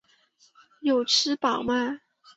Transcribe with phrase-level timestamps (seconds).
[0.81, 1.99] 有吃饱吗？